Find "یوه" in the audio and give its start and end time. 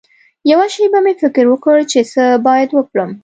0.51-0.67